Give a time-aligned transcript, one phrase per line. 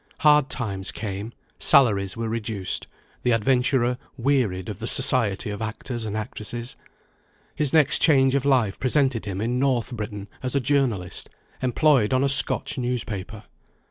[0.21, 2.87] Hard times came; salaries were reduced;
[3.21, 6.75] the adventurer wearied of the society of actors and actresses.
[7.53, 11.29] His next change of life presented him in North Britain as a journalist,
[11.61, 13.43] employed on a Scotch newspaper.